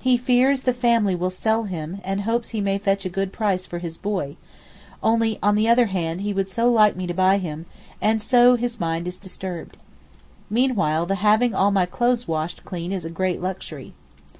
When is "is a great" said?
12.92-13.42